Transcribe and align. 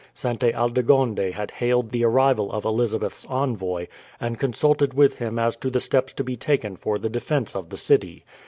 Sainte 0.15 0.45
Aldegonde 0.55 1.31
had 1.31 1.51
hailed 1.51 1.91
the 1.91 2.03
arrival 2.03 2.51
of 2.51 2.65
Elizabeth's 2.65 3.23
envoy, 3.29 3.85
and 4.19 4.39
consulted 4.39 4.95
with 4.95 5.19
him 5.19 5.37
as 5.37 5.55
to 5.57 5.69
the 5.69 5.79
steps 5.79 6.11
to 6.13 6.23
be 6.23 6.35
taken 6.35 6.75
for 6.75 6.97
the 6.97 7.07
defence 7.07 7.55
of 7.55 7.69
the 7.69 7.77
city. 7.77 8.25